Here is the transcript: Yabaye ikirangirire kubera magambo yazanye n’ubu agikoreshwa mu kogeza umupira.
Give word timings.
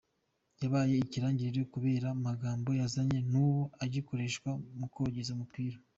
Yabaye 0.61 0.93
ikirangirire 0.97 1.61
kubera 1.73 2.07
magambo 2.25 2.69
yazanye 2.79 3.19
n’ubu 3.31 3.61
agikoreshwa 3.83 4.49
mu 4.77 4.85
kogeza 4.93 5.29
umupira. 5.37 5.77